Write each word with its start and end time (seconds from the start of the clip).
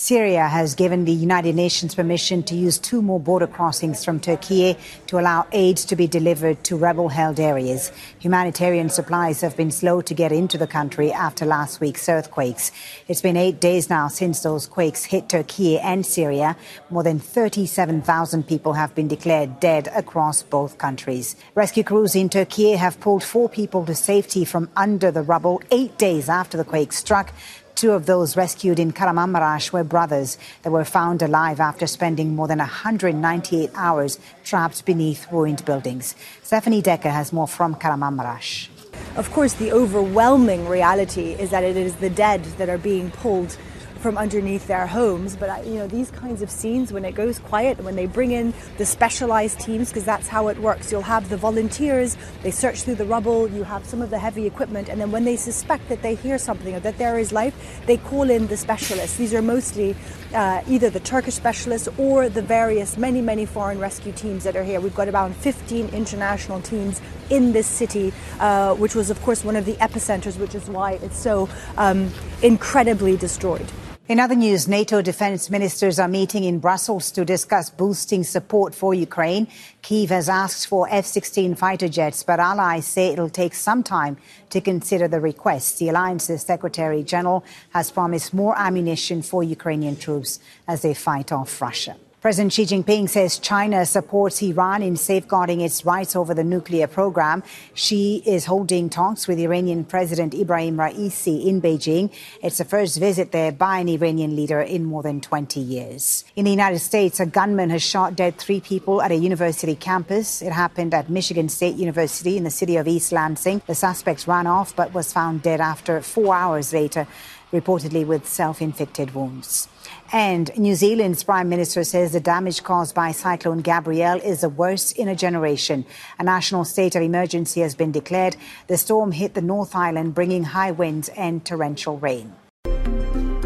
Syria 0.00 0.48
has 0.48 0.74
given 0.74 1.04
the 1.04 1.12
United 1.12 1.54
Nations 1.54 1.94
permission 1.94 2.42
to 2.44 2.54
use 2.54 2.78
two 2.78 3.02
more 3.02 3.20
border 3.20 3.46
crossings 3.46 4.02
from 4.02 4.18
Turkey 4.18 4.78
to 5.08 5.18
allow 5.18 5.46
aid 5.52 5.76
to 5.76 5.94
be 5.94 6.06
delivered 6.06 6.64
to 6.64 6.74
rebel 6.78 7.10
held 7.10 7.38
areas. 7.38 7.92
Humanitarian 8.18 8.88
supplies 8.88 9.42
have 9.42 9.58
been 9.58 9.70
slow 9.70 10.00
to 10.00 10.14
get 10.14 10.32
into 10.32 10.56
the 10.56 10.66
country 10.66 11.12
after 11.12 11.44
last 11.44 11.82
week's 11.82 12.08
earthquakes. 12.08 12.72
It's 13.08 13.20
been 13.20 13.36
eight 13.36 13.60
days 13.60 13.90
now 13.90 14.08
since 14.08 14.40
those 14.40 14.66
quakes 14.66 15.04
hit 15.04 15.28
Turkey 15.28 15.78
and 15.78 16.06
Syria. 16.06 16.56
More 16.88 17.02
than 17.02 17.18
37,000 17.18 18.48
people 18.48 18.72
have 18.72 18.94
been 18.94 19.06
declared 19.06 19.60
dead 19.60 19.90
across 19.94 20.42
both 20.42 20.78
countries. 20.78 21.36
Rescue 21.54 21.84
crews 21.84 22.16
in 22.16 22.30
Turkey 22.30 22.70
have 22.72 22.98
pulled 23.00 23.22
four 23.22 23.50
people 23.50 23.84
to 23.84 23.94
safety 23.94 24.46
from 24.46 24.70
under 24.74 25.10
the 25.10 25.20
rubble 25.20 25.60
eight 25.70 25.98
days 25.98 26.30
after 26.30 26.56
the 26.56 26.64
quake 26.64 26.94
struck. 26.94 27.34
Two 27.80 27.92
of 27.92 28.04
those 28.04 28.36
rescued 28.36 28.78
in 28.78 28.92
Kahramanmaraş 28.92 29.72
were 29.72 29.84
brothers 29.84 30.36
that 30.64 30.70
were 30.70 30.84
found 30.84 31.22
alive 31.22 31.60
after 31.60 31.86
spending 31.86 32.36
more 32.36 32.46
than 32.46 32.58
198 32.58 33.70
hours 33.74 34.18
trapped 34.44 34.84
beneath 34.84 35.26
ruined 35.32 35.64
buildings. 35.64 36.14
Stefanie 36.44 36.82
Dekker 36.82 37.10
has 37.10 37.32
more 37.32 37.48
from 37.48 37.74
Kahramanmaraş. 37.74 38.68
Of 39.16 39.32
course, 39.32 39.54
the 39.54 39.72
overwhelming 39.72 40.68
reality 40.68 41.32
is 41.32 41.48
that 41.52 41.64
it 41.64 41.78
is 41.78 41.94
the 41.96 42.10
dead 42.10 42.44
that 42.58 42.68
are 42.68 42.76
being 42.76 43.10
pulled 43.12 43.56
from 44.00 44.16
underneath 44.16 44.66
their 44.66 44.86
homes. 44.86 45.36
But 45.36 45.66
you 45.66 45.74
know, 45.74 45.86
these 45.86 46.10
kinds 46.10 46.42
of 46.42 46.50
scenes, 46.50 46.92
when 46.92 47.04
it 47.04 47.14
goes 47.14 47.38
quiet, 47.38 47.78
when 47.82 47.96
they 47.96 48.06
bring 48.06 48.32
in 48.32 48.54
the 48.78 48.86
specialised 48.86 49.60
teams, 49.60 49.90
because 49.90 50.04
that's 50.04 50.28
how 50.28 50.48
it 50.48 50.58
works. 50.58 50.90
You'll 50.90 51.02
have 51.02 51.28
the 51.28 51.36
volunteers, 51.36 52.16
they 52.42 52.50
search 52.50 52.82
through 52.82 52.96
the 52.96 53.04
rubble, 53.04 53.48
you 53.48 53.62
have 53.64 53.84
some 53.84 54.02
of 54.02 54.10
the 54.10 54.18
heavy 54.18 54.46
equipment, 54.46 54.88
and 54.88 55.00
then 55.00 55.10
when 55.10 55.24
they 55.24 55.36
suspect 55.36 55.88
that 55.88 56.02
they 56.02 56.14
hear 56.14 56.38
something 56.38 56.74
or 56.74 56.80
that 56.80 56.98
there 56.98 57.18
is 57.18 57.32
life, 57.32 57.82
they 57.86 57.96
call 57.96 58.30
in 58.30 58.46
the 58.46 58.56
specialists. 58.56 59.16
These 59.16 59.34
are 59.34 59.42
mostly 59.42 59.94
uh, 60.34 60.62
either 60.68 60.90
the 60.90 61.00
Turkish 61.00 61.34
specialists 61.34 61.88
or 61.98 62.28
the 62.28 62.42
various 62.42 62.96
many, 62.96 63.20
many 63.20 63.46
foreign 63.46 63.78
rescue 63.78 64.12
teams 64.12 64.44
that 64.44 64.56
are 64.56 64.64
here. 64.64 64.80
We've 64.80 64.94
got 64.94 65.08
about 65.08 65.32
15 65.34 65.88
international 65.88 66.60
teams 66.62 67.00
in 67.30 67.52
this 67.52 67.66
city, 67.66 68.12
uh, 68.38 68.74
which 68.74 68.94
was, 68.94 69.10
of 69.10 69.20
course, 69.22 69.44
one 69.44 69.56
of 69.56 69.64
the 69.64 69.74
epicenters, 69.74 70.38
which 70.38 70.54
is 70.54 70.68
why 70.68 70.92
it's 70.92 71.18
so 71.18 71.48
um, 71.76 72.10
incredibly 72.42 73.16
destroyed. 73.16 73.66
In 74.10 74.18
other 74.18 74.34
news, 74.34 74.66
NATO 74.66 75.02
defense 75.02 75.50
ministers 75.50 76.00
are 76.00 76.08
meeting 76.08 76.42
in 76.42 76.58
Brussels 76.58 77.12
to 77.12 77.24
discuss 77.24 77.70
boosting 77.70 78.24
support 78.24 78.74
for 78.74 78.92
Ukraine. 78.92 79.46
Kyiv 79.84 80.08
has 80.08 80.28
asked 80.28 80.66
for 80.66 80.88
F 80.90 81.06
16 81.06 81.54
fighter 81.54 81.86
jets, 81.86 82.24
but 82.24 82.40
allies 82.40 82.86
say 82.86 83.12
it'll 83.12 83.30
take 83.30 83.54
some 83.54 83.84
time 83.84 84.16
to 84.48 84.60
consider 84.60 85.06
the 85.06 85.20
request. 85.20 85.78
The 85.78 85.90
alliance's 85.90 86.42
secretary 86.42 87.04
general 87.04 87.44
has 87.72 87.92
promised 87.92 88.34
more 88.34 88.58
ammunition 88.58 89.22
for 89.22 89.44
Ukrainian 89.44 89.94
troops 89.94 90.40
as 90.66 90.82
they 90.82 90.92
fight 90.92 91.30
off 91.30 91.62
Russia. 91.62 91.94
President 92.20 92.52
Xi 92.52 92.66
Jinping 92.66 93.08
says 93.08 93.38
China 93.38 93.86
supports 93.86 94.42
Iran 94.42 94.82
in 94.82 94.94
safeguarding 94.94 95.62
its 95.62 95.86
rights 95.86 96.14
over 96.14 96.34
the 96.34 96.44
nuclear 96.44 96.86
program. 96.86 97.42
Xi 97.72 98.22
is 98.26 98.44
holding 98.44 98.90
talks 98.90 99.26
with 99.26 99.38
Iranian 99.38 99.84
President 99.84 100.34
Ibrahim 100.34 100.76
Raisi 100.76 101.46
in 101.46 101.62
Beijing. 101.62 102.12
It's 102.42 102.58
the 102.58 102.66
first 102.66 102.98
visit 102.98 103.32
there 103.32 103.52
by 103.52 103.78
an 103.78 103.88
Iranian 103.88 104.36
leader 104.36 104.60
in 104.60 104.84
more 104.84 105.02
than 105.02 105.22
20 105.22 105.60
years. 105.60 106.26
In 106.36 106.44
the 106.44 106.50
United 106.50 106.80
States, 106.80 107.20
a 107.20 107.24
gunman 107.24 107.70
has 107.70 107.82
shot 107.82 108.16
dead 108.16 108.36
three 108.36 108.60
people 108.60 109.00
at 109.00 109.10
a 109.10 109.16
university 109.16 109.74
campus. 109.74 110.42
It 110.42 110.52
happened 110.52 110.92
at 110.92 111.08
Michigan 111.08 111.48
State 111.48 111.76
University 111.76 112.36
in 112.36 112.44
the 112.44 112.50
city 112.50 112.76
of 112.76 112.86
East 112.86 113.12
Lansing. 113.12 113.62
The 113.66 113.74
suspect 113.74 114.26
ran 114.26 114.46
off 114.46 114.76
but 114.76 114.92
was 114.92 115.10
found 115.10 115.40
dead 115.40 115.62
after 115.62 116.02
four 116.02 116.34
hours 116.34 116.74
later, 116.74 117.06
reportedly 117.52 118.06
with 118.06 118.26
self 118.26 118.60
inflicted 118.62 119.14
wounds. 119.14 119.68
And 120.12 120.50
New 120.56 120.74
Zealand's 120.74 121.22
Prime 121.22 121.48
Minister 121.48 121.84
says 121.84 122.12
the 122.12 122.20
damage 122.20 122.62
caused 122.62 122.94
by 122.94 123.12
Cyclone 123.12 123.60
Gabrielle 123.60 124.18
is 124.18 124.40
the 124.40 124.48
worst 124.48 124.96
in 124.96 125.08
a 125.08 125.14
generation. 125.14 125.84
A 126.18 126.24
national 126.24 126.64
state 126.64 126.96
of 126.96 127.02
emergency 127.02 127.60
has 127.60 127.74
been 127.74 127.92
declared. 127.92 128.36
The 128.66 128.76
storm 128.76 129.12
hit 129.12 129.34
the 129.34 129.42
North 129.42 129.76
Island, 129.76 130.14
bringing 130.14 130.42
high 130.42 130.72
winds 130.72 131.08
and 131.10 131.44
torrential 131.44 131.98
rain. 131.98 132.32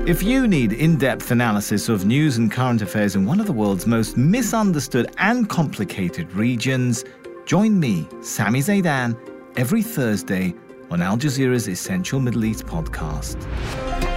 If 0.07 0.23
you 0.23 0.47
need 0.47 0.75
in 0.75 0.99
depth 0.99 1.31
analysis 1.31 1.89
of 1.89 2.05
news 2.05 2.37
and 2.37 2.53
current 2.53 2.83
affairs 2.83 3.17
in 3.17 3.25
one 3.25 3.41
of 3.41 3.47
the 3.47 3.55
world's 3.55 3.87
most 3.87 4.19
misunderstood 4.19 5.11
and 5.17 5.49
complicated 5.49 6.31
regions, 6.33 7.05
join 7.47 7.81
me, 7.81 8.07
Sami 8.21 8.61
Zeidan, 8.61 9.17
every 9.57 9.83
Thursday 9.83 10.53
on 10.91 11.03
Al 11.03 11.17
Jazeera's 11.17 11.69
Essential 11.69 12.21
Middle 12.21 12.45
East 12.45 12.67
podcast. 12.67 14.14